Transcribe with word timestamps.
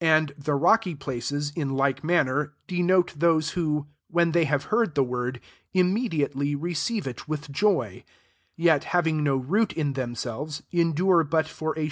16 0.00 0.10
Ami 0.10 0.32
the 0.38 0.54
rocky 0.54 0.94
places, 0.94 1.52
in 1.54 1.68
like 1.76 2.02
man 2.02 2.24
ner, 2.24 2.54
denote 2.66 3.12
those 3.14 3.50
who, 3.50 3.88
when 4.08 4.32
they 4.32 4.44
have 4.44 4.64
heard 4.72 4.94
the 4.94 5.04
word, 5.04 5.38
iik 5.74 5.92
mediately 5.92 6.54
receive 6.54 7.06
it 7.06 7.28
with 7.28 7.52
jojr 7.52 7.76
$ 8.02 8.02
17 8.02 8.04
yet, 8.56 8.84
having 8.84 9.22
no 9.22 9.36
root 9.36 9.70
in 9.74 9.92
themselves, 9.92 10.62
endure 10.72 11.22
but 11.22 11.46
for 11.46 11.78
m. 11.78 11.90